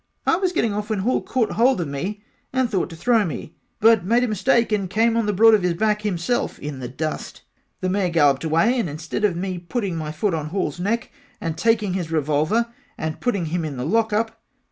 [0.25, 3.55] I was getting off when Hall caught hold of me and thought to throw me
[3.79, 6.87] but made a mistake and came on the broad of his back himself in the
[6.87, 7.43] dust
[7.81, 11.55] the mare galloped away and instead of me putting my foot on Halls neck and
[11.55, 14.41] taking his revolver and putting him in the lock up.